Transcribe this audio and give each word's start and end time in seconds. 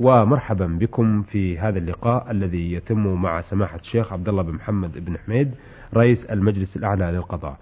ومرحبا 0.00 0.66
بكم 0.66 1.22
في 1.22 1.58
هذا 1.58 1.78
اللقاء 1.78 2.30
الذي 2.30 2.72
يتم 2.72 3.22
مع 3.22 3.40
سماحة 3.40 3.78
الشيخ 3.78 4.12
عبد 4.12 4.28
الله 4.28 4.42
بن 4.42 4.52
محمد 4.52 5.04
بن 5.04 5.18
حميد 5.18 5.54
رئيس 5.94 6.24
المجلس 6.24 6.76
الأعلى 6.76 7.04
للقضاء. 7.04 7.56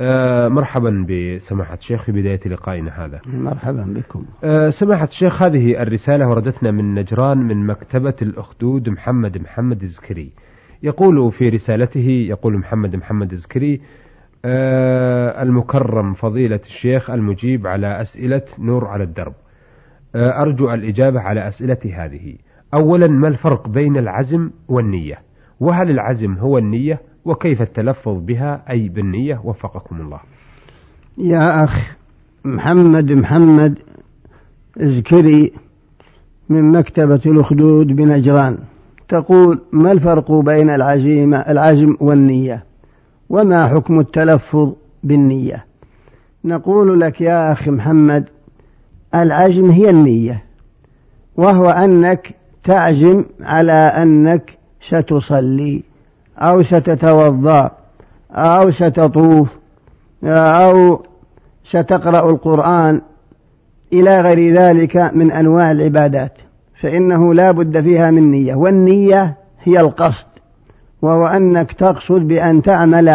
آه 0.00 0.48
مرحبا 0.48 1.06
بسماحة 1.08 1.74
الشيخ 1.74 2.02
في 2.02 2.12
بداية 2.12 2.40
لقائنا 2.46 3.04
هذا. 3.04 3.20
مرحبا 3.26 3.82
بكم. 3.82 4.24
آه 4.44 4.68
سماحة 4.68 5.04
الشيخ 5.04 5.42
هذه 5.42 5.82
الرسالة 5.82 6.28
وردتنا 6.28 6.70
من 6.70 6.94
نجران 6.94 7.38
من 7.38 7.66
مكتبة 7.66 8.14
الأخدود 8.22 8.88
محمد 8.88 9.38
محمد 9.38 9.82
الزكري 9.82 10.30
يقول 10.82 11.32
في 11.32 11.48
رسالته 11.48 12.08
يقول 12.28 12.58
محمد 12.58 12.96
محمد 12.96 13.32
الزكري 13.32 13.80
آه 14.44 15.42
المكرم 15.42 16.14
فضيلة 16.14 16.60
الشيخ 16.66 17.10
المجيب 17.10 17.66
على 17.66 18.00
أسئلة 18.00 18.42
نور 18.58 18.86
على 18.86 19.04
الدرب. 19.04 19.34
أرجو 20.16 20.74
الإجابة 20.74 21.20
على 21.20 21.48
أسئلتي 21.48 21.92
هذه. 21.94 22.34
أولا 22.74 23.06
ما 23.06 23.28
الفرق 23.28 23.68
بين 23.68 23.96
العزم 23.96 24.50
والنية؟ 24.68 25.18
وهل 25.60 25.90
العزم 25.90 26.34
هو 26.34 26.58
النية؟ 26.58 27.00
وكيف 27.24 27.62
التلفظ 27.62 28.24
بها؟ 28.24 28.62
أي 28.70 28.88
بالنية؟ 28.88 29.40
وفقكم 29.44 30.00
الله. 30.00 30.20
يا 31.18 31.64
أخ 31.64 31.96
محمد 32.44 33.12
محمد 33.12 33.78
ازكري 34.80 35.52
من 36.48 36.72
مكتبة 36.72 37.20
الأخدود 37.26 37.86
بنجران 37.86 38.58
تقول 39.08 39.60
ما 39.72 39.92
الفرق 39.92 40.32
بين 40.32 40.70
العزيمة 40.70 41.38
العزم 41.38 41.96
والنية؟ 42.00 42.64
وما 43.28 43.68
حكم 43.68 44.00
التلفظ 44.00 44.72
بالنية؟ 45.04 45.64
نقول 46.44 47.00
لك 47.00 47.20
يا 47.20 47.52
أخي 47.52 47.70
محمد 47.70 48.28
العزم 49.14 49.70
هي 49.70 49.90
النية 49.90 50.44
وهو 51.36 51.70
أنك 51.70 52.34
تعزم 52.64 53.24
على 53.40 53.72
أنك 53.72 54.58
ستصلي 54.80 55.82
أو 56.38 56.62
ستتوضأ 56.62 57.70
أو 58.32 58.70
ستطوف 58.70 59.48
أو 60.24 61.02
ستقرأ 61.64 62.30
القرآن 62.30 63.00
إلى 63.92 64.20
غير 64.20 64.54
ذلك 64.54 64.96
من 64.96 65.32
أنواع 65.32 65.70
العبادات 65.70 66.32
فإنه 66.80 67.34
لا 67.34 67.50
بد 67.50 67.80
فيها 67.80 68.10
من 68.10 68.30
نية 68.30 68.54
والنية 68.54 69.36
هي 69.62 69.80
القصد 69.80 70.26
وهو 71.02 71.26
أنك 71.26 71.72
تقصد 71.72 72.20
بأن 72.28 72.62
تعمل 72.62 73.06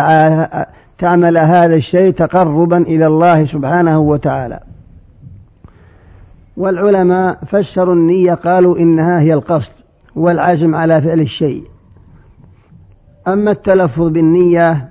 تعمل 0.98 1.38
هذا 1.38 1.76
الشيء 1.76 2.12
تقربا 2.14 2.78
إلى 2.78 3.08
الله 3.08 3.46
سبحانه 3.46 4.00
وتعالى. 4.00 4.60
والعلماء 6.58 7.40
فسروا 7.46 7.96
النية 7.96 8.34
قالوا 8.34 8.78
إنها 8.78 9.20
هي 9.20 9.34
القصد 9.34 9.72
والعزم 10.16 10.76
على 10.76 11.02
فعل 11.02 11.20
الشيء. 11.20 11.64
أما 13.28 13.52
التلفظ 13.52 14.08
بالنية 14.08 14.90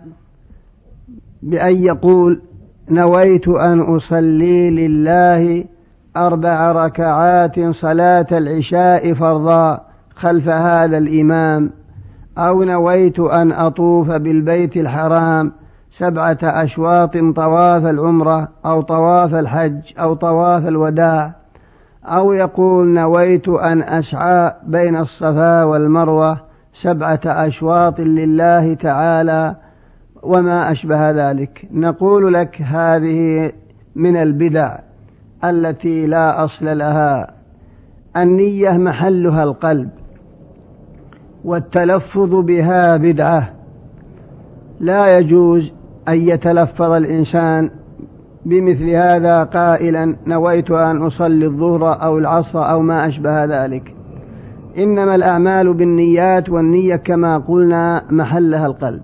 بأن 1.43 1.77
يقول 1.77 2.43
نويت 2.91 3.49
أن 3.49 3.81
أصلي 3.81 4.71
لله 4.71 5.65
أربع 6.17 6.73
ركعات 6.73 7.61
صلاة 7.71 8.27
العشاء 8.33 9.15
فرضا 9.15 9.81
خلف 10.15 10.49
هذا 10.49 10.99
الإمام 10.99 11.71
أو 12.39 12.63
نويت 12.63 13.21
أن 13.21 13.53
أطوف 13.53 14.11
بالبيت 14.11 14.77
الحرام 14.77 15.53
سبعة 15.91 16.39
أشواط 16.43 17.17
طواف 17.37 17.87
العمرة 17.87 18.49
أو 18.67 18.81
طواف 18.81 19.35
الحج 19.35 19.81
أو 19.99 20.15
طواف 20.15 20.69
الوداع. 20.69 21.44
أو 22.07 22.33
يقول 22.33 22.87
نويت 22.89 23.49
أن 23.49 23.83
أسعى 23.83 24.53
بين 24.67 24.97
الصفا 24.97 25.65
والمروة 25.65 26.41
سبعة 26.73 27.21
أشواط 27.25 28.01
لله 28.01 28.75
تعالى 28.75 29.57
وما 30.23 30.73
أشبه 30.73 31.11
ذلك. 31.11 31.69
نقول 31.73 32.35
لك 32.35 32.63
هذه 32.63 33.53
من 33.95 34.17
البدع 34.17 34.79
التي 35.45 36.07
لا 36.07 36.45
أصل 36.45 36.79
لها. 36.79 37.35
النية 38.17 38.71
محلها 38.71 39.43
القلب 39.43 39.91
والتلفظ 41.45 42.35
بها 42.35 42.97
بدعة. 42.97 43.51
لا 44.81 45.19
يجوز 45.19 45.73
أن 46.09 46.29
يتلفظ 46.29 46.91
الإنسان 46.91 47.71
بمثل 48.45 48.91
هذا 48.91 49.43
قائلا 49.43 50.17
نويت 50.27 50.71
أن 50.71 51.03
أصلي 51.03 51.47
الظهر 51.47 52.03
أو 52.03 52.19
العصر 52.19 52.71
أو 52.71 52.81
ما 52.81 53.07
أشبه 53.07 53.45
ذلك. 53.45 53.95
إنما 54.79 55.15
الأعمال 55.15 55.75
بالنيات 55.75 56.51
والنية 56.51 56.97
كما 56.97 57.39
قلنا 57.39 58.05
محلها 58.11 58.67
القلب. 58.67 59.03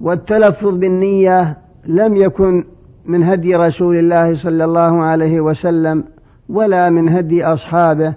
والتلفظ 0.00 0.78
بالنية 0.78 1.56
لم 1.86 2.16
يكن 2.16 2.64
من 3.06 3.22
هدي 3.22 3.56
رسول 3.56 3.98
الله 3.98 4.34
صلى 4.34 4.64
الله 4.64 5.02
عليه 5.02 5.40
وسلم 5.40 6.04
ولا 6.48 6.90
من 6.90 7.08
هدي 7.08 7.44
أصحابه 7.44 8.14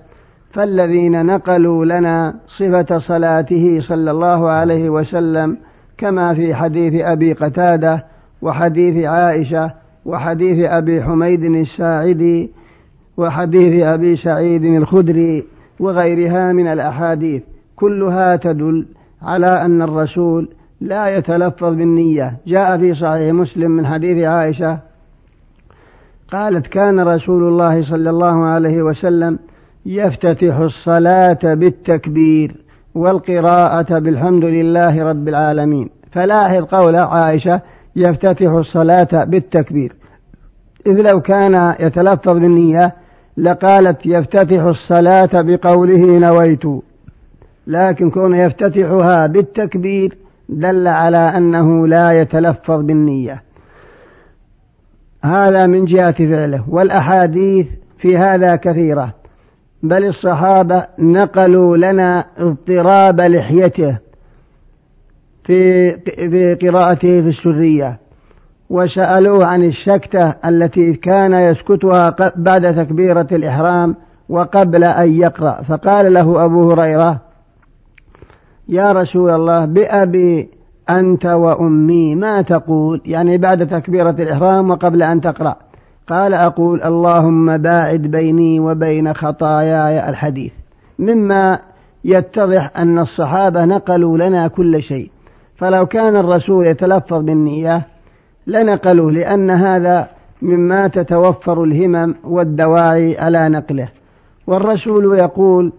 فالذين 0.52 1.26
نقلوا 1.26 1.86
لنا 1.86 2.36
صفة 2.47 2.97
صلاته 2.97 3.80
صلى 3.80 4.12
الله 4.12 4.50
عليه 4.50 4.90
وسلم 4.90 5.58
كما 5.97 6.34
في 6.34 6.56
حديث 6.56 6.94
أبي 7.06 7.34
قتادة 7.34 8.06
وحديث 8.45 9.06
عائشة 9.06 9.72
وحديث 10.06 10.66
أبي 10.69 11.03
حميد 11.03 11.44
الساعدي 11.44 12.51
وحديث 13.17 13.83
أبي 13.83 14.16
سعيد 14.16 14.63
الخدري 14.63 15.44
وغيرها 15.79 16.53
من 16.53 16.67
الأحاديث. 16.67 17.44
كلها 17.75 18.35
تدل 18.35 18.85
على 19.22 19.47
أن 19.47 19.81
الرسول 19.81 20.50
لا 20.81 21.17
يتلفظ 21.17 21.73
بالنية. 21.73 22.38
جاء 22.47 22.78
في 22.78 22.94
صحيح 22.94 23.34
مسلم 23.34 23.72
من 23.72 23.88
حديث 23.88 24.23
عائشة 24.23 24.79
قالت 26.31 26.67
كان 26.67 27.00
رسول 27.00 27.44
الله 27.44 27.81
صلى 27.81 28.09
الله 28.09 28.45
عليه 28.45 28.81
وسلم 28.81 29.39
يفتتح 29.85 30.57
الصلاة 30.57 31.39
بالتكبير 31.44 32.55
والقراءة 32.95 34.00
بالحمد 34.00 34.44
لله 34.44 35.03
رب 35.03 35.28
العالمين. 35.28 35.89
فلاحظ 36.11 36.63
قول 36.63 36.95
عائشة 36.95 37.61
يفتتح 37.95 38.51
الصلاة 38.51 39.23
بالتكبير. 39.23 39.95
إذ 40.88 41.01
لو 41.01 41.22
كان 41.22 41.75
يتلفظ 41.79 42.33
بالنية 42.33 42.95
لقالت 43.38 44.06
يفتتح 44.06 44.61
الصلاة 44.63 45.29
بقوله 45.33 46.19
نويت. 46.19 46.63
لكن 47.67 48.09
كون 48.09 48.35
يفتتحها 48.35 49.28
بالتكبير 49.28 50.17
دل 50.50 50.88
على 50.88 51.17
أنه 51.17 51.88
لا 51.88 52.11
يتلفظ 52.11 52.81
بالنية. 52.81 53.44
هذا 55.23 55.67
من 55.67 55.85
جهة 55.85 56.11
فعله 56.11 56.63
والأحاديث 56.69 57.67
في 57.97 58.17
هذا 58.17 58.55
كثيرة. 58.55 59.13
بل 59.84 60.05
الصحابة 60.05 60.85
نقلوا 61.00 61.78
لنا 61.78 62.25
اضطراب 62.38 63.22
لحيته. 63.22 63.97
في 65.46 65.92
في 66.30 66.56
قراءته 66.68 67.22
في 67.22 67.28
السرية 67.28 68.00
وسألوه 68.70 69.46
عن 69.46 69.64
الشكتة 69.64 70.34
التي 70.46 70.94
كان 70.94 71.34
يسكتها 71.34 72.16
بعد 72.36 72.76
تكبيرة 72.76 73.28
الإحرام 73.32 73.96
وقبل 74.30 74.84
أن 74.84 75.12
يقرأ. 75.12 75.62
فقال 75.62 76.14
له 76.14 76.46
أبو 76.46 76.72
هريرة 76.72 77.22
يا 78.68 78.92
رسول 78.92 79.30
الله 79.30 79.66
بأبي 79.66 80.50
أنت 80.90 81.26
وأمي 81.26 82.16
ما 82.16 82.42
تقول؟ 82.42 83.02
يعني 83.06 83.38
بعد 83.38 83.68
تكبيرة 83.68 84.16
الإحرام 84.20 84.70
وقبل 84.70 85.03
أن 85.03 85.22
تقرأ. 85.22 85.56
قال 86.08 86.34
أقول 86.34 86.84
اللهم 86.84 87.58
باعد 87.58 88.02
بيني 88.02 88.59
وبين 88.59 89.14
خطاياي 89.14 90.09
الحديث 90.09 90.53
مما 91.00 91.59
يتضح 92.03 92.72
أن 92.78 93.00
الصحابة 93.00 93.66
نقلوا 93.66 94.18
لنا 94.18 94.47
كل 94.47 94.82
شيء. 94.82 95.15
فلو 95.55 95.85
كان 95.85 96.16
الرسول 96.16 96.66
يتلفظ 96.67 97.23
بالنية 97.23 97.87
لنقلوه 98.47 99.11
لأن 99.11 99.49
هذا 99.49 100.07
مما 100.41 100.87
تتوفر 100.87 101.63
الهمم 101.63 102.16
والدواعي 102.23 103.17
على 103.17 103.49
نقله. 103.49 103.87
والرسول 104.47 105.19
يقول 105.19 105.72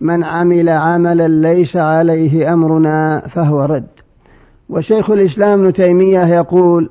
من 0.00 0.24
عمل 0.24 0.68
عملا 0.68 1.28
ليس 1.28 1.76
عليه 1.76 2.52
أمرنا 2.52 3.22
فهو 3.28 3.64
رد. 3.64 3.86
وشيخ 4.68 5.10
الإسلام 5.10 5.60
ابن 5.60 5.72
تيمية 5.72 6.26
يقول 6.26 6.90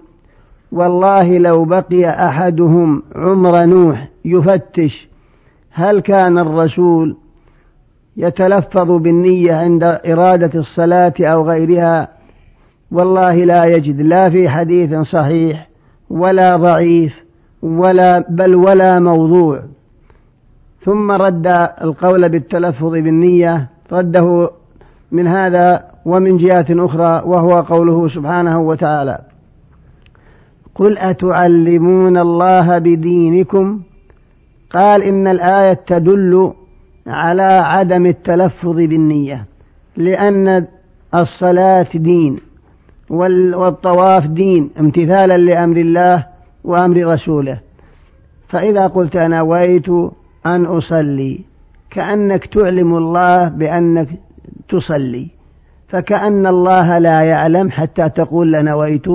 والله 0.71 1.37
لو 1.37 1.65
بقي 1.65 2.09
أحدهم 2.09 3.03
عمر 3.15 3.65
نوح 3.65 4.07
يفتش 4.25 5.07
هل 5.71 5.99
كان 5.99 6.37
الرسول 6.37 7.17
يتلفظ 8.17 8.91
بالنية 8.91 9.53
عند 9.55 9.83
إرادة 9.83 10.59
الصلاة 10.59 11.13
أو 11.19 11.49
غيرها 11.49 12.07
والله 12.93 13.35
لا 13.45 13.65
يجد 13.65 14.01
لا 14.01 14.29
في 14.29 14.49
حديث 14.49 14.95
صحيح 14.95 15.69
ولا 16.09 16.55
ضعيف 16.55 17.23
ولا 17.61 18.25
بل 18.29 18.55
ولا 18.55 18.99
موضوع. 18.99 19.63
ثم 20.85 21.11
رد 21.11 21.47
القول 21.81 22.29
بالتلفظ 22.29 22.91
بالنية 22.91 23.69
رده 23.91 24.49
من 25.11 25.27
هذا 25.27 25.83
ومن 26.05 26.37
جهة 26.37 26.65
أخرى 26.71 27.21
وهو 27.25 27.49
قوله 27.49 28.07
سبحانه 28.07 28.61
وتعالى 28.61 29.19
قل 30.75 30.97
أتعلمون 30.97 32.17
الله 32.17 32.77
بدينكم؟ 32.77 33.81
قال 34.71 35.03
إن 35.03 35.27
الآية 35.27 35.79
تدل 35.87 36.53
على 37.07 37.43
عدم 37.43 38.05
التلفظ 38.05 38.75
بالنية 38.75 39.45
لأن 39.97 40.65
الصلاة 41.15 41.87
دين. 41.95 42.52
والطواف 43.55 44.27
دين 44.27 44.69
امتثالا 44.79 45.37
لأمر 45.37 45.77
الله 45.77 46.25
وأمر 46.63 47.07
رسوله. 47.07 47.59
فإذا 48.49 48.87
قلت 48.87 49.17
نويت 49.17 49.89
أن 50.45 50.65
أصلي 50.65 51.39
كأنك 51.89 52.45
تعلم 52.45 52.97
الله 52.97 53.47
بأنك 53.47 54.07
تصلي 54.69 55.27
فكأن 55.87 56.47
الله 56.47 56.97
لا 56.97 57.21
يعلم 57.21 57.71
حتى 57.71 58.09
تقول 58.09 58.51
لنويت 58.51 59.07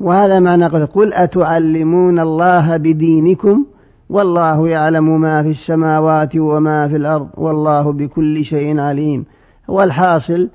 وهذا 0.00 0.38
معنى 0.40 0.66
قل 0.66 1.12
أتعلمون 1.12 2.20
الله 2.20 2.76
بدينكم؟ 2.76 3.64
والله 4.10 4.68
يعلم 4.68 5.20
ما 5.20 5.42
في 5.42 5.48
السماوات 5.48 6.36
وما 6.36 6.88
في 6.88 6.96
الأرض 6.96 7.28
والله 7.34 7.92
بكل 7.92 8.44
شيء 8.44 8.80
عليم. 8.80 9.24
والحاصل 9.68 10.48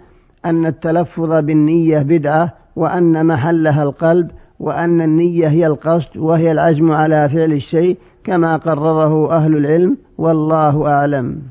أن 0.45 0.65
التلفظ 0.65 1.31
بالنية 1.31 1.99
بدعة 1.99 2.53
وأن 2.75 3.25
محلها 3.25 3.83
القلب 3.83 4.31
وأن 4.59 5.01
النية 5.01 5.47
هي 5.47 5.67
القصد 5.67 6.17
وهي 6.17 6.51
العزم 6.51 6.91
على 6.91 7.29
فعل 7.29 7.51
الشيء 7.53 7.97
كما 8.23 8.57
قرره 8.57 9.33
أهل 9.37 9.57
العلم 9.57 9.97
والله 10.17 10.87
أعلم. 10.87 11.41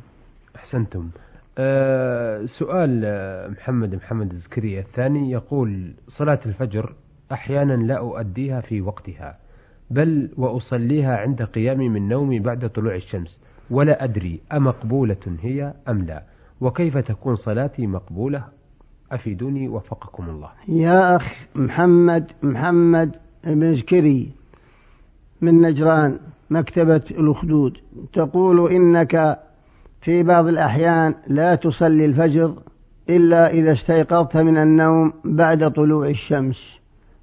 أحسنتم. 0.57 1.09
أه 1.59 2.45
سؤال 2.45 3.01
محمد 3.51 3.95
محمد 3.95 4.33
الزكريا 4.33 4.81
الثاني 4.81 5.31
يقول 5.31 5.93
صلاة 6.09 6.39
الفجر 6.47 6.93
أحيانا 7.33 7.73
لا 7.73 7.99
أؤديها 7.99 8.61
في 8.61 8.81
وقتها 8.81 9.37
بل 9.91 10.31
وأصليها 10.37 11.17
عند 11.17 11.43
قيامي 11.43 11.89
من 11.89 12.09
نومي 12.09 12.39
بعد 12.39 12.69
طلوع 12.69 12.95
الشمس 12.95 13.41
ولا 13.71 14.05
أدري 14.05 14.41
أمقبولة 14.53 15.37
هي 15.43 15.73
أم 15.89 16.03
لا 16.05 16.23
وكيف 16.61 16.99
تكون 16.99 17.37
صلاتي 17.37 17.87
مقبولة 17.87 18.45
أفيدوني 19.13 19.69
وفقكم 19.69 20.25
الله. 20.29 20.49
يا 20.69 21.17
أخ 21.17 21.33
محمد 21.55 22.33
محمد 22.43 23.17
بن 23.45 23.75
زكري 23.75 24.31
من 25.41 25.61
نجران 25.61 26.19
مكتبة 26.51 27.03
الأخدود 27.11 27.79
تقول 28.13 28.73
إنك 28.73 29.39
في 30.01 30.23
بعض 30.23 30.47
الأحيان 30.47 31.15
لا 31.27 31.55
تصلي 31.55 32.05
الفجر 32.05 32.55
إلا 33.11 33.51
إذا 33.51 33.73
استيقظت 33.73 34.37
من 34.37 34.57
النوم 34.57 35.13
بعد 35.25 35.73
طلوع 35.73 36.09
الشمس. 36.09 36.79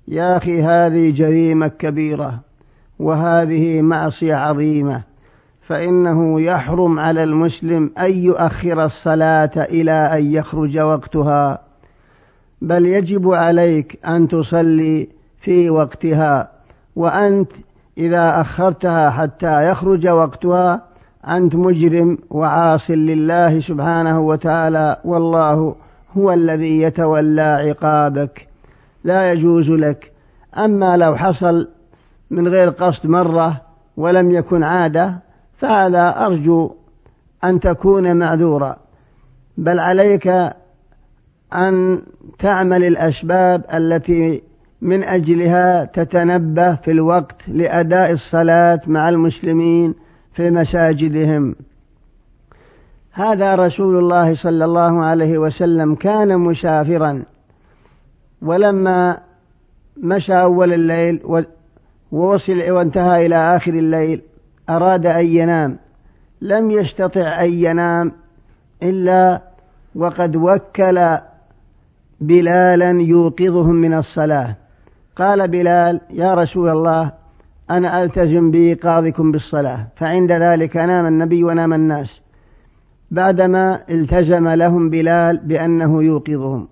يا 0.07 0.37
أخي 0.37 0.61
هذه 0.61 1.09
جريمة 1.09 1.67
كبيرة 1.67 2.39
وهذه 2.99 3.81
معصية 3.81 4.35
عظيمة 4.35 5.01
فإنه 5.61 6.41
يحرم 6.41 6.99
على 6.99 7.23
المسلم 7.23 7.91
أن 7.97 8.13
يؤخر 8.13 8.85
الصلاة 8.85 9.51
إلى 9.55 9.91
أن 9.91 10.33
يخرج 10.33 10.79
وقتها. 10.79 11.68
بل 12.61 12.85
يجب 12.85 13.31
عليك 13.31 13.99
أن 14.05 14.27
تصلي 14.27 15.07
في 15.41 15.69
وقتها 15.69 16.51
وأنت 16.95 17.51
إذا 17.97 18.41
أخرتها 18.41 19.09
حتى 19.09 19.69
يخرج 19.71 20.07
وقتها 20.07 20.81
أنت 21.27 21.55
مجرم 21.55 22.17
وعاص 22.29 22.91
لله 22.91 23.59
سبحانه 23.59 24.19
وتعالى 24.19 24.97
والله 25.05 25.75
هو 26.17 26.33
الذي 26.33 26.81
يتولى 26.81 27.41
عقابك. 27.41 28.47
لا 29.03 29.31
يجوز 29.31 29.69
لك. 29.69 30.11
أما 30.57 30.97
لو 30.97 31.15
حصل 31.15 31.67
من 32.31 32.47
غير 32.47 32.69
قصد 32.69 33.07
مرة 33.09 33.61
ولم 33.97 34.31
يكن 34.31 34.63
عادة 34.63 35.15
فهذا 35.57 36.25
أرجو 36.25 36.71
أن 37.43 37.59
تكون 37.59 38.15
معذورا. 38.15 38.77
بل 39.57 39.79
عليك 39.79 40.31
أن 41.53 42.01
تعمل 42.39 42.83
الأسباب 42.83 43.65
التي 43.73 44.41
من 44.81 45.03
أجلها 45.03 45.85
تتنبه 45.85 46.75
في 46.75 46.91
الوقت 46.91 47.35
لأداء 47.47 48.11
الصلاة 48.11 48.81
مع 48.87 49.09
المسلمين 49.09 49.95
في 50.33 50.49
مساجدهم. 50.49 51.55
هذا 53.11 53.55
رسول 53.55 53.97
الله 53.97 54.33
صلى 54.33 54.65
الله 54.65 55.03
عليه 55.03 55.37
وسلم 55.37 55.95
كان 55.95 56.37
مسافرا 56.37 57.23
ولما 58.41 59.17
مشى 59.97 60.33
أول 60.33 60.73
الليل 60.73 61.43
ووصل 62.11 62.71
وانتهى 62.71 63.25
إلى 63.25 63.55
آخر 63.55 63.73
الليل 63.73 64.21
أراد 64.69 65.05
أن 65.05 65.25
ينام. 65.25 65.77
لم 66.41 66.71
يستطع 66.71 67.43
أن 67.43 67.53
ينام 67.53 68.11
إلا 68.83 69.41
وقد 69.95 70.35
وكل 70.35 71.17
بلالا 72.21 73.01
يوقظهم 73.01 73.75
من 73.75 73.93
الصلاة. 73.93 74.55
قال 75.15 75.47
بلال 75.47 76.01
يا 76.09 76.33
رسول 76.33 76.69
الله 76.69 77.11
أنا 77.69 78.03
ألتزم 78.03 78.51
بإيقاظكم 78.51 79.31
بالصلاة 79.31 79.87
فعند 79.95 80.31
ذلك 80.31 80.77
نام 80.77 81.05
النبي 81.05 81.43
ونام 81.43 81.73
الناس. 81.73 82.21
بعدما 83.11 83.79
التزم 83.89 84.47
لهم 84.49 84.89
بلال 84.89 85.37
بأنه 85.37 86.03
يوقظهم 86.03 86.67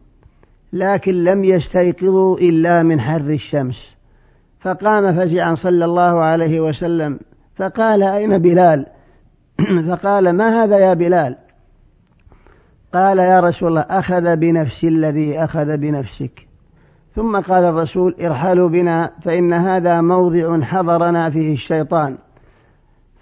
لكن 0.73 1.23
لم 1.23 1.43
يستيقظوا 1.43 2.37
إلا 2.37 2.83
من 2.83 2.99
حر 3.01 3.29
الشمس. 3.29 3.97
فقام 4.61 5.13
فزعا 5.13 5.55
صلى 5.55 5.85
الله 5.85 6.23
عليه 6.23 6.59
وسلم 6.59 7.19
فقال 7.55 8.03
أين 8.03 8.37
بلال؟ 8.37 8.85
فقال 9.89 10.29
ما 10.29 10.63
هذا 10.63 10.79
يا 10.79 10.93
بلال؟ 10.93 11.35
قال 12.93 13.19
يا 13.19 13.39
رسول 13.39 13.69
الله 13.69 13.81
أخذ 13.81 14.35
بنفسي 14.35 14.87
الذي 14.87 15.43
أخذ 15.43 15.77
بنفسك. 15.77 16.47
ثم 17.15 17.39
قال 17.39 17.63
الرسول 17.63 18.15
ارحلوا 18.21 18.69
بنا 18.69 19.11
فإن 19.21 19.53
هذا 19.53 20.01
موضع 20.01 20.61
حضرنا 20.61 21.29
فيه 21.29 21.53
الشيطان. 21.53 22.17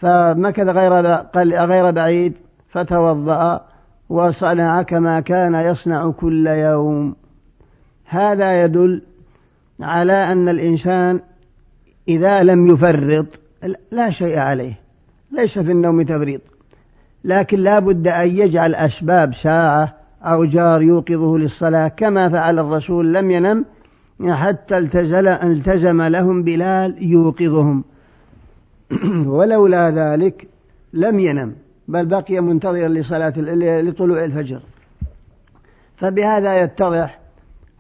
فمكث 0.02 0.68
غير 0.68 1.26
غير 1.66 1.92
بعيد 1.92 2.34
فتوضأ 2.70 3.62
وصنع 4.10 4.82
كما 4.82 5.20
كان 5.20 5.56
يصنع 5.56 6.12
كل 6.12 6.48
يوم. 6.48 7.16
هذا 8.06 8.64
يدل 8.64 9.02
على 9.80 10.32
أن 10.32 10.50
الإنسان 10.50 11.20
إذا 12.08 12.44
لم 12.44 12.68
يفرط 12.68 13.26
لا 13.92 14.10
شيء 14.10 14.40
عليه. 14.40 14.74
ليس 15.32 15.60
في 15.60 15.72
النوم 15.72 16.02
تفريط 16.02 16.42
لكن 17.26 17.60
لا 17.60 17.80
بد 17.80 18.08
أن 18.08 18.28
يجعل 18.28 18.76
أسباب 18.76 19.34
ساعة 19.34 19.94
أو 20.24 20.46
جار 20.46 20.82
يوقظه 20.82 21.38
للصلاة 21.38 21.88
كما 21.88 22.30
فعل 22.30 22.60
الرسول 22.60 23.14
لم 23.14 23.32
ينم 23.32 23.66
حتى 24.30 24.78
التزل 24.78 25.28
التزم 25.28 26.02
لهم 26.02 26.44
بلال 26.44 27.04
يوقظهم. 27.04 27.84
ولولا 29.38 29.90
ذلك 29.90 30.48
لم 30.94 31.20
ينم 31.20 31.54
بل 31.88 32.06
بقي 32.06 32.40
منتظرا 32.40 32.88
لصلاة 32.88 33.34
لطلوع 33.82 34.24
الفجر. 34.24 34.60
فبهذا 35.98 36.62
يتضح 36.62 37.20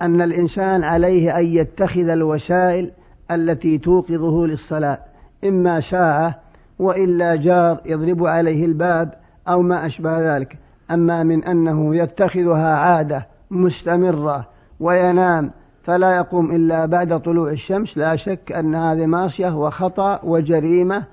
أن 0.01 0.21
الإنسان 0.21 0.83
عليه 0.83 1.37
أن 1.37 1.45
يتخذ 1.45 2.09
الوسائل 2.09 2.91
التي 3.31 3.77
توقظه 3.77 4.47
للصلاة 4.47 4.99
إما 5.43 5.79
ساعة 5.79 6.39
وإلا 6.79 7.35
جار 7.35 7.81
يضرب 7.85 8.25
عليه 8.25 8.65
الباب 8.65 9.24
أو 9.47 9.61
ما 9.61 9.85
أشبه 9.85 10.37
ذلك. 10.37 10.57
أما 10.91 11.23
من 11.23 11.43
أنه 11.43 11.95
يتخذها 11.95 12.77
عادة 12.77 13.27
مستمرة 13.51 14.47
وينام 14.79 15.51
فلا 15.83 16.15
يقوم 16.15 16.51
إلا 16.51 16.85
بعد 16.85 17.21
طلوع 17.21 17.51
الشمس 17.51 17.97
لا 17.97 18.15
شك 18.15 18.51
أن 18.51 18.75
هذه 18.75 19.05
معصية 19.05 19.57
وخطأ 19.57 20.19
وجريمة. 20.23 21.03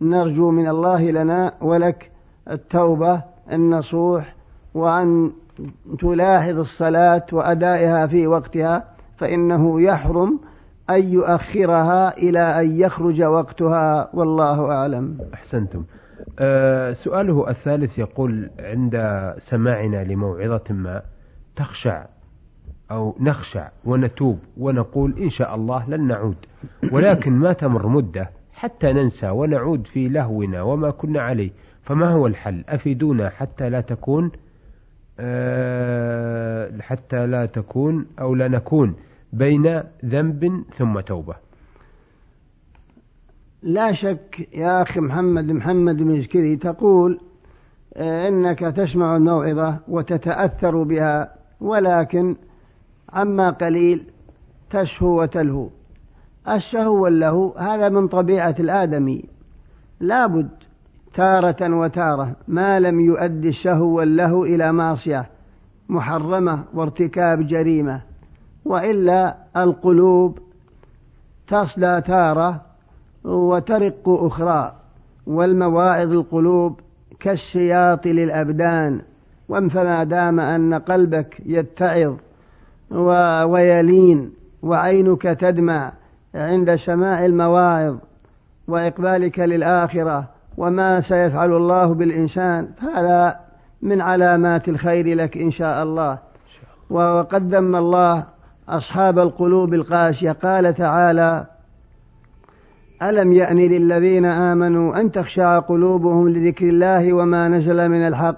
نرجو 0.00 0.50
من 0.50 0.68
الله 0.68 1.10
لنا 1.10 1.54
ولك 1.60 2.10
التوبة 2.50 3.22
النصوح 3.52 4.34
وأن 4.74 5.32
تلاحظ 5.98 6.58
الصلاة 6.58 7.26
وأدائها 7.32 8.06
في 8.06 8.26
وقتها 8.26 8.84
فإنه 9.18 9.80
يحرم 9.82 10.40
أن 10.90 11.12
يؤخرها 11.12 12.16
إلى 12.16 12.60
أن 12.60 12.80
يخرج 12.80 13.22
وقتها 13.22 14.10
والله 14.14 14.72
أعلم. 14.72 15.18
أحسنتم. 15.34 15.84
سؤاله 16.92 17.50
الثالث 17.50 17.98
يقول 17.98 18.50
عند 18.58 18.96
سماعنا 19.38 20.04
لموعظة 20.04 20.64
ما 20.70 21.02
تخشع 21.56 22.06
أو 22.90 23.16
نخشع 23.20 23.68
ونتوب 23.84 24.38
ونقول 24.56 25.18
إن 25.18 25.30
شاء 25.30 25.54
الله 25.54 25.90
لن 25.90 26.06
نعود 26.06 26.36
ولكن 26.92 27.32
ما 27.32 27.52
تمر 27.52 27.86
مدة 27.86 28.30
حتى 28.52 28.92
ننسى 28.92 29.30
ونعود 29.30 29.86
في 29.86 30.08
لهونا 30.08 30.62
وما 30.62 30.90
كنا 30.90 31.20
عليه 31.20 31.50
فما 31.82 32.08
هو 32.10 32.26
الحل؟ 32.26 32.64
أفيدونا 32.68 33.30
حتى 33.30 33.70
لا 33.70 33.80
تكون 33.80 34.30
أه 35.20 36.70
حتى 36.80 37.26
لا 37.26 37.46
تكون 37.46 38.06
أو 38.20 38.34
لا 38.34 38.48
نكون 38.48 38.94
بين 39.32 39.82
ذنب 40.04 40.64
ثم 40.78 41.00
توبة. 41.00 41.34
لا 43.64 43.92
شك 43.92 44.48
يا 44.52 44.82
أخي 44.82 45.00
محمد 45.00 45.44
محمد 45.44 46.02
مشكري 46.02 46.56
تقول 46.56 47.20
آه، 47.94 48.28
إنك 48.28 48.58
تسمع 48.58 49.16
الموعظة 49.16 49.76
وتتأثر 49.88 50.82
بها 50.82 51.34
ولكن 51.60 52.36
عما 53.12 53.50
قليل 53.50 54.02
تشهو 54.70 55.22
وتلهو. 55.22 55.68
الشهو 56.48 57.02
واللهو 57.02 57.52
هذا 57.58 57.88
من 57.88 58.08
طبيعة 58.08 58.54
الآدمي. 58.58 59.24
لابد 60.00 60.48
تارة 61.14 61.76
وتارة 61.78 62.36
ما 62.48 62.80
لم 62.80 63.00
يؤدي 63.00 63.48
الشهو 63.48 63.86
واللهو 63.86 64.44
إلى 64.44 64.72
معصية 64.72 65.26
محرمة 65.88 66.64
وارتكاب 66.74 67.46
جريمة 67.46 68.00
وإلا 68.64 69.36
القلوب 69.56 70.38
تصلى 71.46 72.02
تارة 72.06 72.73
وترق 73.24 74.02
أخرى 74.06 74.72
والمواعظ 75.26 76.12
القلوب 76.12 76.80
كالشياط 77.20 78.06
للأبدان 78.06 79.00
فما 79.48 80.04
دام 80.04 80.40
أن 80.40 80.74
قلبك 80.74 81.42
يتعظ 81.46 82.14
ويلين 83.44 84.32
وعينك 84.62 85.22
تدمع 85.22 85.92
عند 86.34 86.74
سماع 86.74 87.24
المواعظ 87.24 87.96
وإقبالك 88.68 89.38
للآخرة 89.38 90.24
وما 90.56 91.00
سيفعل 91.00 91.52
الله 91.52 91.86
بالإنسان 91.94 92.68
هذا 92.78 93.36
من 93.82 94.00
علامات 94.00 94.68
الخير 94.68 95.16
لك 95.16 95.36
إن 95.36 95.50
شاء 95.50 95.82
الله. 95.82 96.18
وقد 96.90 97.54
ذم 97.54 97.76
الله. 97.76 98.24
أصحاب 98.68 99.18
القلوب 99.18 99.74
القاسية 99.74 100.32
قال 100.32 100.74
تعالى 100.74 101.46
ألم 103.02 103.32
يأن 103.32 103.58
للذين 103.58 104.24
آمنوا 104.24 105.00
أن 105.00 105.10
تخشع 105.10 105.58
قلوبهم 105.58 106.28
لذكر 106.28 106.68
الله 106.68 107.12
وما 107.12 107.48
نزل 107.48 107.88
من 107.88 108.06
الحق 108.06 108.36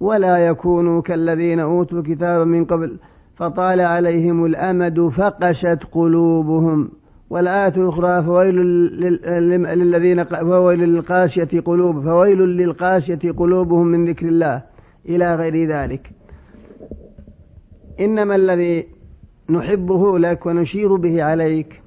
ولا 0.00 0.38
يكونوا 0.38 1.02
كالذين 1.02 1.60
أوتوا 1.60 1.98
الكتاب 1.98 2.46
من 2.46 2.64
قبل 2.64 2.96
فطال 3.36 3.80
عليهم 3.80 4.44
الأمد 4.44 5.08
فقست 5.08 5.78
قلوبهم 5.92 6.90
والآية 7.30 7.72
الأخرى 7.76 8.22
فويل 8.22 8.54
للذين 9.78 10.24
فويل 10.24 10.78
للقاسية 10.78 11.60
قلوب 11.60 12.04
فويل 12.04 12.38
للقاسية 12.38 13.32
قلوبهم 13.36 13.86
من 13.86 14.08
ذكر 14.08 14.26
الله 14.26 14.62
إلى 15.08 15.34
غير 15.34 15.68
ذلك. 15.68 16.10
إنما 18.00 18.36
الذي 18.36 18.86
نحبه 19.50 20.18
لك 20.18 20.46
ونشير 20.46 20.96
به 20.96 21.22
عليك 21.22 21.82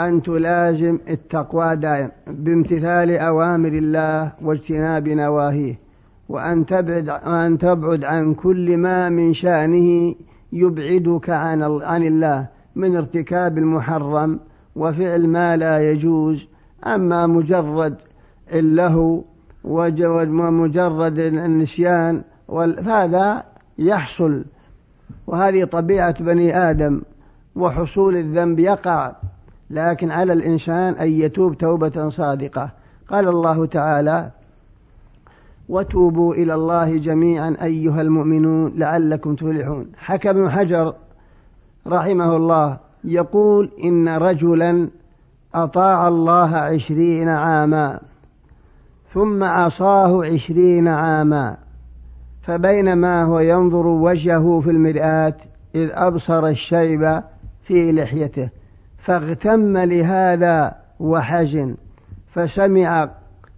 أن 0.00 0.22
تلازم 0.22 0.98
التقوى 1.08 1.76
دائم 1.76 2.10
بامتثال 2.26 3.10
أوامر 3.10 3.68
الله 3.68 4.32
واجتناب 4.42 5.08
نواهيه 5.08 5.78
وأن 6.28 6.66
تبعد 6.66 7.08
وأن 7.08 7.58
تبعد 7.58 8.04
عن 8.04 8.34
كل 8.34 8.76
ما 8.76 9.08
من 9.08 9.32
شأنه 9.32 10.14
يبعدك 10.52 11.30
عن 11.30 11.62
عن 11.62 12.02
الله 12.02 12.46
من 12.76 12.96
ارتكاب 12.96 13.58
المحرم 13.58 14.40
وفعل 14.76 15.28
ما 15.28 15.56
لا 15.56 15.90
يجوز. 15.90 16.48
أما 16.86 17.26
مجرد 17.26 17.96
اللهو 18.52 19.24
ومجرد 19.64 21.18
النسيان 21.18 22.22
فهذا 22.84 23.42
يحصل. 23.78 24.44
وهذه 25.26 25.64
طبيعة 25.64 26.22
بني 26.22 26.70
آدم 26.70 27.00
وحصول 27.56 28.16
الذنب 28.16 28.58
يقع 28.58 29.12
لكن 29.70 30.10
على 30.10 30.32
الإنسان 30.32 30.94
أن 30.94 31.12
يتوب 31.12 31.58
توبة 31.58 32.08
صادقة. 32.08 32.70
قال 33.08 33.28
الله 33.28 33.66
تعالى 33.66 34.30
وتوبوا 35.68 36.34
إلى 36.34 36.54
الله 36.54 36.98
جميعا 36.98 37.56
أيها 37.62 38.00
المؤمنون 38.00 38.72
لعلكم 38.76 39.34
تفلحون. 39.34 39.86
حكى 39.96 40.30
ابن 40.30 40.50
حجر 40.50 40.94
رحمه 41.86 42.36
الله 42.36 42.78
يقول 43.04 43.70
إن 43.84 44.08
رجلا 44.08 44.88
أطاع 45.54 46.08
الله 46.08 46.56
عشرين 46.56 47.28
عاما 47.28 48.00
ثم 49.12 49.44
عصاه 49.44 50.24
عشرين 50.24 50.88
عاما 50.88 51.56
فبينما 52.42 53.24
هو 53.24 53.40
ينظر 53.40 53.86
وجهه 53.86 54.60
في 54.60 54.70
المرآة 54.70 55.34
إذ 55.74 55.88
أبصر 55.92 56.46
الشيب 56.46 57.22
في 57.66 57.92
لحيته. 57.92 58.48
فاغتم 59.08 59.78
لهذا 59.78 60.74
وحزن 61.00 61.76
فسمع 62.26 63.10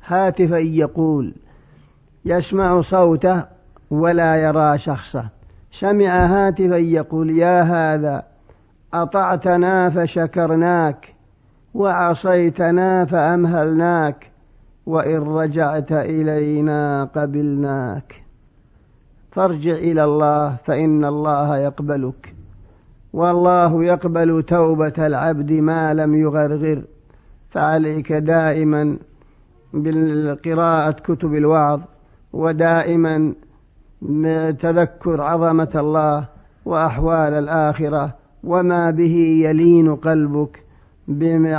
هاتفا 0.07 0.57
يقول 0.57 1.35
يسمع 2.25 2.81
صوته 2.81 3.45
ولا 3.91 4.37
يرى 4.37 4.79
شخصه. 4.79 5.25
سمع 5.73 6.27
هاتفا 6.27 6.77
يقول 6.77 7.39
يا 7.39 7.63
هذا 7.63 8.23
أطعتنا 8.95 9.91
فشكرناك 9.91 11.15
وعصيتنا 11.75 13.05
فأمهلناك 13.05 14.31
وإن 14.87 15.19
رجعت 15.19 15.93
إلينا 15.93 17.05
قبلناك. 17.05 18.23
فارجع 19.33 19.73
إلى 19.73 20.05
الله 20.05 20.57
فإن 20.65 21.05
الله 21.05 21.57
يقبلك. 21.59 22.35
والله 23.13 23.85
يقبل 23.85 24.43
توبة 24.43 25.07
العبد 25.07 25.53
ما 25.53 25.95
لم 25.95 26.15
يغرغر 26.15 26.83
فعليك 27.51 28.13
دائما 28.13 28.99
بالقراءة 29.73 30.91
كتب 30.91 31.35
الوعظ 31.35 31.81
ودائما 32.33 33.35
تذكر 34.61 35.23
عظمة 35.23 35.71
الله 35.75 36.29
وأحوال 36.65 37.35
الآخرة 37.35 38.15
وما 38.45 38.91
به 38.91 39.17
يلين 39.45 39.97
قلبك 39.97 40.65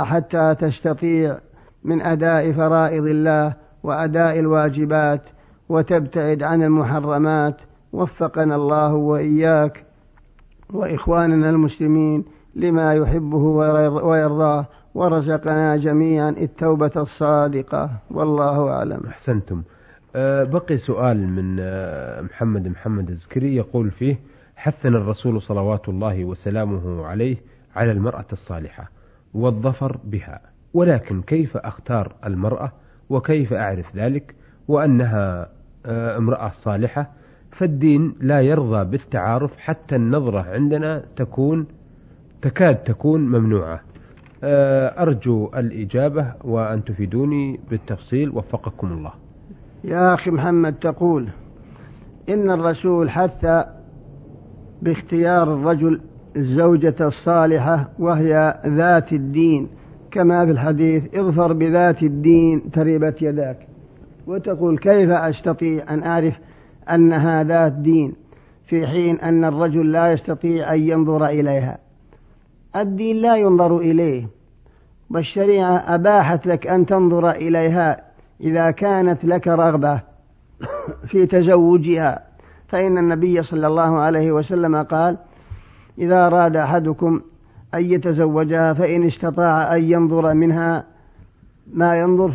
حتى 0.04 0.54
تستطيع 0.54 1.38
من 1.84 2.02
أداء 2.02 2.52
فرائض 2.52 3.06
الله 3.06 3.54
وأداء 3.82 4.38
الواجبات 4.38 5.22
وتبتعد 5.68 6.42
عن 6.42 6.62
المحرمات 6.62 7.56
وفقنا 7.92 8.56
الله 8.56 8.94
وإياك. 8.94 9.84
وإخواننا 10.72 11.50
المسلمين 11.50 12.24
لما 12.54 12.94
يحبه 12.94 13.38
ويرضاه 14.04 14.66
ورزقنا 14.94 15.76
جميعا 15.76 16.30
التوبة 16.30 16.90
الصادقة. 16.96 17.90
والله 18.10 18.70
أعلم. 18.70 19.00
أحسنتم. 19.08 19.62
أه 20.16 20.44
بقي 20.44 20.76
سؤال 20.78 21.28
من 21.28 21.56
أه 21.60 22.20
محمد 22.20 22.68
محمد 22.68 23.10
الزكري 23.10 23.56
يقول 23.56 23.90
فيه 23.90 24.18
حثنا 24.56 24.98
الرسول 24.98 25.42
صلوات 25.42 25.88
الله 25.88 26.24
وسلامه 26.24 27.06
عليه 27.06 27.36
على 27.76 27.92
المرأة 27.92 28.24
الصالحة 28.32 28.90
والظفر 29.34 29.98
بها 30.04 30.40
ولكن 30.74 31.22
كيف 31.22 31.56
أختار 31.56 32.12
المرأة 32.26 32.72
وكيف 33.10 33.52
أعرف 33.52 33.96
ذلك؟ 33.96 34.34
وأنها 34.68 35.48
أه 35.86 36.16
امرأة 36.18 36.48
صالحة 36.54 37.10
فالدين 37.52 38.14
لا 38.20 38.40
يرضى 38.40 38.84
بالتعارف 38.84 39.58
حتى 39.58 39.96
النظرة 39.96 40.40
عندنا 40.40 41.02
تكون 41.16 41.66
تكاد 42.42 42.76
تكون 42.76 43.20
ممنوعة. 43.20 43.80
آه، 44.44 45.02
أرجو 45.02 45.50
الإجابة 45.56 46.26
وأن 46.44 46.84
تفيدوني 46.84 47.60
بالتفصيل. 47.70 48.30
وفقكم 48.30 48.92
الله. 48.92 49.12
يا 49.84 50.14
أخي 50.14 50.30
محمد 50.30 50.74
تقول 50.74 51.28
إن 52.28 52.50
الرسول 52.50 53.10
حتى 53.10 53.64
باختيار 54.82 55.54
الرجل 55.54 56.00
الزوجة 56.36 56.94
الصالحة 57.00 57.88
وهي 57.98 58.60
ذات 58.66 59.12
الدين. 59.12 59.68
كما 60.10 60.44
في 60.44 60.50
الحديث 60.50 61.14
اظفر 61.14 61.52
بذات 61.52 62.02
الدين 62.02 62.70
تربت 62.70 63.22
يداك. 63.22 63.66
وتقول 64.26 64.78
كيف 64.78 65.10
أستطيع 65.10 65.94
أن 65.94 66.02
أعرف 66.02 66.38
أن 66.90 67.12
هذا 67.12 67.66
الدين 67.66 68.14
في 68.66 68.86
حين 68.86 69.20
أن 69.20 69.44
الرجل 69.44 69.92
لا 69.92 70.12
يستطيع 70.12 70.74
أن 70.74 70.80
ينظر 70.80 71.26
إليها. 71.26 71.78
الدين 72.76 73.16
لا 73.16 73.36
ينظر 73.36 73.78
إليه. 73.78 74.26
والشريعة 75.10 75.94
أباحت 75.94 76.46
لك 76.46 76.66
أن 76.66 76.86
تنظر 76.86 77.30
إليها 77.30 78.02
إذا 78.40 78.70
كانت 78.70 79.24
لك 79.24 79.48
رغبة 79.48 80.00
في 81.06 81.26
تزوجها. 81.26 82.22
فإن 82.68 82.98
النبي 82.98 83.42
صلى 83.42 83.66
الله 83.66 84.00
عليه 84.00 84.32
وسلم 84.32 84.82
قال 84.82 85.16
إذا 85.98 86.26
أراد 86.26 86.56
أحدكم 86.56 87.20
أن 87.74 87.84
يتزوجها 87.84 88.72
فإن 88.72 89.06
استطاع 89.06 89.76
أن 89.76 89.84
ينظر 89.84 90.34
منها 90.34 90.84
ما 91.74 91.96
ينظر 91.96 92.32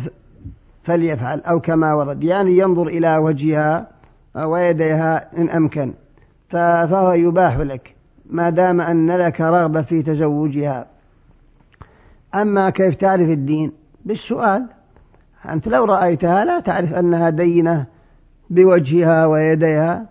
فليفعل 0.84 1.40
أو 1.40 1.60
كما 1.60 1.94
ورد. 1.94 2.24
يعني 2.24 2.58
ينظر 2.58 2.86
إلى 2.86 3.16
وجهها 3.16 3.97
ويديها 4.34 5.38
إن 5.38 5.50
أمكن. 5.50 5.94
فهو 6.48 7.12
يباح 7.12 7.56
لك 7.56 7.94
ما 8.30 8.50
دام 8.50 8.80
أن 8.80 9.16
لك 9.16 9.40
رغبة 9.40 9.82
في 9.82 10.02
تزوجها. 10.02 10.86
أما 12.34 12.70
كيف 12.70 12.94
تعرف 12.94 13.28
الدين؟ 13.28 13.72
بالسؤال. 14.04 14.66
أنت 15.48 15.68
لو 15.68 15.84
رأيتها 15.84 16.44
لا 16.44 16.60
تعرف 16.60 16.94
أنها 16.94 17.30
دينة 17.30 17.86
بوجهها 18.50 19.26
ويديها 19.26 20.06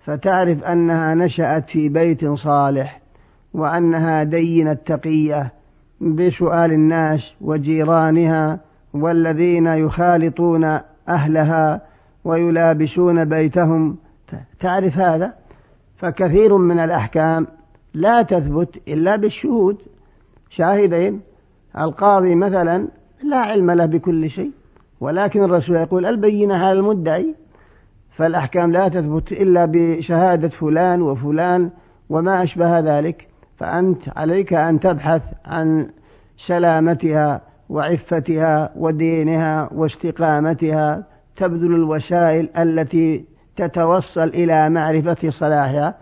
فتعرف 0.00 0.64
أنها 0.64 1.14
نشأت 1.14 1.70
في 1.70 1.88
بيت 1.88 2.26
صالح 2.26 3.00
وأنها 3.54 4.22
دينة 4.22 4.72
تقية 4.74 5.52
بسؤال 6.00 6.72
الناس 6.72 7.34
وجيرانها 7.40 8.60
والذين 8.94 9.66
يخالطون 9.66 10.80
أهلها 11.08 11.80
ويلابسون 12.24 13.24
بيتهم. 13.24 13.96
تعرف 14.60 14.98
هذا؟ 14.98 15.34
فكثير 15.96 16.56
من 16.56 16.78
الأحكام 16.78 17.46
لا 17.94 18.22
تثبت 18.22 18.88
إلا 18.88 19.16
بالشهود. 19.16 19.76
شاهدين؟ 20.50 21.20
القاضي 21.78 22.34
مثلا 22.34 22.88
لا 23.24 23.36
علم 23.36 23.70
له 23.70 23.86
بكل 23.86 24.30
شيء 24.30 24.50
ولكن 25.00 25.44
الرسول 25.44 25.76
يقول 25.76 26.06
البينة 26.06 26.54
على 26.54 26.72
المدعي. 26.72 27.34
فالأحكام 28.16 28.72
لا 28.72 28.88
تثبت 28.88 29.32
إلا 29.32 29.64
بشهادة 29.64 30.48
فلان 30.48 31.02
وفلان 31.02 31.70
وما 32.10 32.42
أشبه 32.42 32.80
ذلك. 32.80 33.26
فأنت 33.58 34.02
عليك 34.16 34.52
أن 34.52 34.80
تبحث 34.80 35.22
عن 35.44 35.86
سلامتها 36.38 37.40
وعفتها 37.68 38.72
ودينها 38.76 39.68
واستقامتها 39.72 41.04
تبذل 41.40 41.74
الوسائل 41.74 42.48
التي 42.58 43.24
تتوصل 43.56 44.28
إلى 44.28 44.70
معرفة 44.70 45.30
صلاحها 45.30 45.94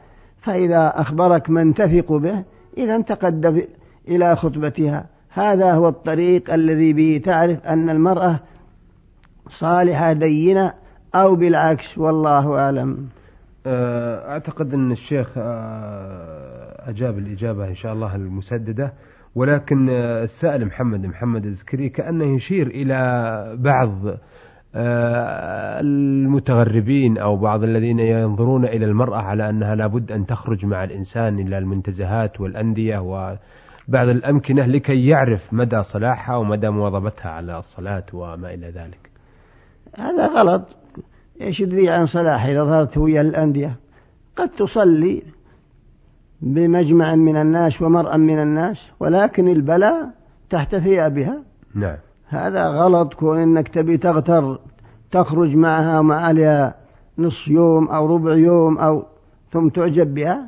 فإذا 0.42 0.92
أخبرك 0.94 1.50
من 1.50 1.74
تثق 1.74 2.12
به 2.12 2.44
إذا 2.78 3.00
تقدم 3.00 3.62
إلى 4.08 4.36
خطبتها. 4.36 5.06
هذا 5.30 5.72
هو 5.72 5.88
الطريق 5.88 6.52
الذي 6.52 6.92
به 6.92 7.20
تعرف 7.24 7.66
أن 7.66 7.90
المرأة 7.90 8.40
صالحة 9.48 10.12
دينة 10.12 10.72
أو 11.14 11.34
بالعكس 11.34 11.98
والله 11.98 12.58
أعلم. 12.58 13.08
أه، 13.66 14.30
أعتقد 14.30 14.74
أن 14.74 14.92
الشيخ 14.92 15.32
أه، 15.36 16.90
أجاب 16.90 17.18
الإجابة 17.18 17.68
إن 17.68 17.74
شاء 17.74 17.92
الله 17.92 18.16
المسددة. 18.16 18.92
ولكن 19.34 19.88
أه، 19.90 20.22
السائل 20.22 20.66
محمد 20.66 21.06
محمد 21.06 21.44
الزكري 21.44 21.88
كأنه 21.88 22.34
يشير 22.36 22.66
إلى 22.66 23.56
بعض 23.58 24.18
المتغربين 25.80 27.18
أو 27.18 27.36
بعض 27.36 27.62
الذين 27.62 27.98
ينظرون 27.98 28.64
إلى 28.64 28.84
المرأة 28.86 29.18
على 29.18 29.50
أنها 29.50 29.74
لابد 29.74 30.12
أن 30.12 30.26
تخرج 30.26 30.64
مع 30.64 30.84
الإنسان 30.84 31.38
إلى 31.38 31.58
المنتزهات 31.58 32.40
والأندية 32.40 32.98
وبعض 32.98 34.08
الأمكنة 34.08 34.66
لكي 34.66 35.06
يعرف 35.06 35.52
مدى 35.52 35.82
صلاحها 35.82 36.36
ومدى 36.36 36.70
مواظبتها 36.70 37.30
على 37.30 37.58
الصلاة 37.58 38.04
وما 38.12 38.54
إلى 38.54 38.66
ذلك. 38.66 39.10
هذا 39.96 40.26
غلط. 40.26 40.62
إيش 41.40 41.60
يدري 41.60 41.90
عن 41.90 42.06
صلاح 42.06 42.44
إذا 42.44 42.64
ظهرت 42.64 42.98
ويا 42.98 43.20
الأندية؟ 43.20 43.76
قد 44.36 44.48
تصلي 44.48 45.22
بمجمع 46.40 47.14
من 47.14 47.36
الناس 47.36 47.82
ومرأة 47.82 48.16
من 48.16 48.42
الناس 48.42 48.90
ولكن 49.00 49.48
البلاء 49.48 50.10
تحت 50.50 50.76
ثيابها 50.76 51.42
نعم. 51.74 51.96
هذا 52.30 52.66
غلط 52.68 53.14
كون 53.14 53.38
انك 53.38 53.68
تبي 53.68 53.96
تغتر 53.96 54.58
تخرج 55.10 55.56
معها 55.56 55.98
ومع 55.98 56.26
عليها 56.26 56.74
نصف 57.18 57.48
يوم 57.48 57.88
أو 57.88 58.14
ربع 58.14 58.34
يوم 58.34 58.78
أو 58.78 59.02
ثم 59.52 59.68
تعجب 59.68 60.14
بها. 60.14 60.46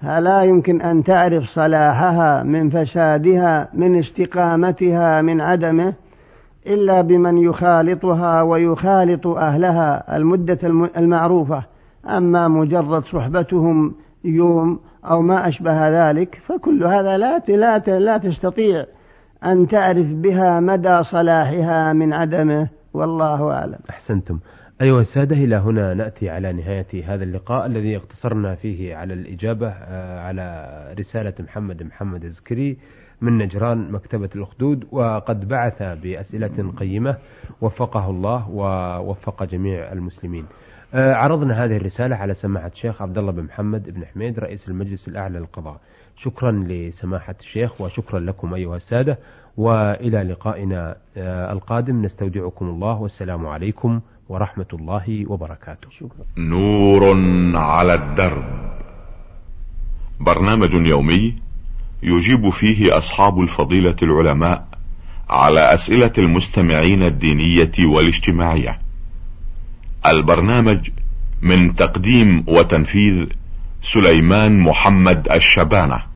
فلا 0.00 0.42
يمكن 0.42 0.80
أن 0.80 1.04
تعرف 1.04 1.44
صلاحها 1.44 2.42
من 2.42 2.70
فسادها 2.70 3.68
من 3.74 3.98
استقامتها 3.98 5.22
من 5.22 5.40
عدمه 5.40 5.92
إلا 6.66 7.00
بمن 7.00 7.38
يخالطها 7.38 8.42
ويخالط 8.42 9.26
أهلها 9.26 10.16
المدة 10.16 10.58
المعروفة. 10.96 11.62
أما 12.06 12.48
مجرد 12.48 13.04
صحبتهم 13.04 13.94
يوم 14.24 14.80
أو 15.04 15.22
ما 15.22 15.48
أشبه 15.48 16.10
ذلك 16.10 16.40
فكل 16.46 16.84
هذا 16.84 17.16
لا 17.16 17.78
لا 17.88 18.18
تستطيع. 18.18 18.84
أن 19.44 19.66
تعرف 19.68 20.06
بها 20.06 20.60
مدى 20.60 21.02
صلاحها 21.02 21.92
من 21.92 22.12
عدمه 22.12 22.68
والله 22.94 23.52
أعلم. 23.52 23.78
أحسنتم. 23.90 24.38
أيها 24.80 25.00
السادة 25.00 25.36
إلى 25.36 25.56
هنا 25.56 25.94
نأتي 25.94 26.30
على 26.30 26.52
نهاية 26.52 27.14
هذا 27.14 27.24
اللقاء 27.24 27.66
الذي 27.66 27.96
اقتصرنا 27.96 28.54
فيه 28.54 28.96
على 28.96 29.14
الإجابة 29.14 29.68
آه، 29.68 30.20
على 30.20 30.94
رسالة 30.98 31.34
محمد 31.40 31.82
محمد 31.82 32.24
الزكري 32.24 32.78
من 33.20 33.38
نجران 33.38 33.92
مكتبة 33.92 34.30
الأخدود 34.36 34.84
وقد 34.90 35.48
بعث 35.48 35.82
بأسئلة 35.82 36.72
قيمة 36.76 37.16
وفقه 37.60 38.10
الله 38.10 38.50
ووفق 38.50 39.44
جميع 39.44 39.92
المسلمين. 39.92 40.44
عرضنا 40.94 41.64
هذه 41.64 41.76
الرسالة 41.76 42.16
على 42.16 42.34
سماحة 42.34 42.70
الشيخ 42.74 43.02
عبد 43.02 43.18
الله 43.18 43.32
بن 43.32 43.42
محمد 43.42 43.90
بن 43.90 44.04
حميد 44.06 44.38
رئيس 44.38 44.68
المجلس 44.68 45.08
الأعلى 45.08 45.38
للقضاء. 45.38 45.80
شكرا 46.16 46.52
لسماحة 46.68 47.34
الشيخ 47.40 47.80
وشكرا 47.80 48.20
لكم 48.20 48.54
أيها 48.54 48.76
السادة 48.76 49.18
وإلى 49.56 50.22
لقائنا 50.22 50.96
آه، 51.16 51.52
القادم. 51.52 52.02
نستودعكم 52.04 52.66
الله 52.66 53.00
والسلام 53.00 53.46
عليكم 53.46 54.00
ورحمة 54.28 54.66
الله 54.72 55.24
وبركاته. 55.28 55.90
شكرا. 55.90 56.24
نور 56.38 57.04
على 57.56 57.94
الدرب. 57.94 58.44
برنامج 60.20 60.74
يومي 60.74 61.34
يجيب 62.02 62.50
فيه 62.50 62.98
أصحاب 62.98 63.40
الفضيلة 63.40 63.96
العلماء 64.02 64.64
على 65.30 65.74
أسئلة 65.74 66.12
المستمعين 66.18 67.02
الدينية 67.02 67.72
والاجتماعية. 67.94 68.78
البرنامج 70.06 70.90
من 71.42 71.74
تقديم 71.76 72.44
وتنفيذ 72.48 73.26
سليمان 73.82 74.58
محمد 74.58 75.28
الشبانة. 75.32 76.11